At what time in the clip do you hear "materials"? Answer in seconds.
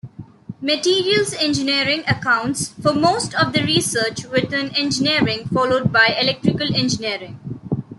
0.63-1.31